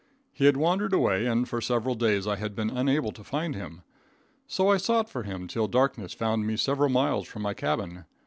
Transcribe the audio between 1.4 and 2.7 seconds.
for several days I had